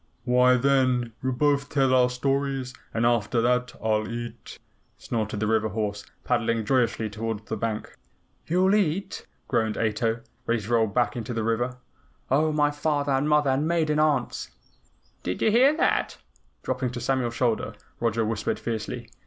[0.25, 4.57] "Why, then, we'll both tell our stories, and after that I'll eat,"
[4.97, 7.95] snorted the river horse, paddling joyously toward the bank.
[8.47, 11.77] "You'll EAT!" groaned Ato, ready to roll back into the river.
[12.31, 14.49] "Oh, my father and mother and maiden aunts!"
[15.21, 16.17] "Did you hear that?"
[16.63, 19.07] Dropping to Samuel's shoulder, Roger whispered fiercely.